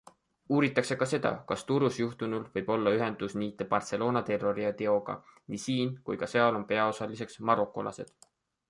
[0.59, 5.19] Uuritakse ka seda, kas Turus juhtunul võib olla ühendusniite Barcelona terroriteoga-
[5.53, 8.21] nii siin kui ka seal on peaosalisteks marokolased.